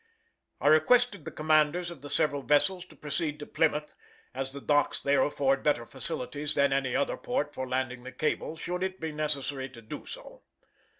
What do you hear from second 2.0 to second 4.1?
the several vessels to proceed to Plymouth,